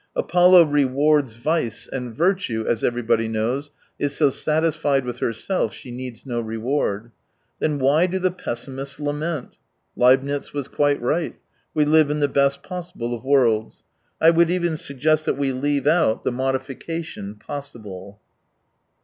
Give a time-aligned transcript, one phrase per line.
[0.15, 3.69] Apollo rewards vice, and virtue, as everybody knows,
[3.99, 7.11] is so satisfied with herself she needs no reward.
[7.59, 9.57] Then why do the pessimists lament?
[9.95, 11.35] Leibnitz was quite right:
[11.75, 13.83] we live in the best possible of worlds.
[14.19, 18.19] I would even suggest that we leave out the modification" possible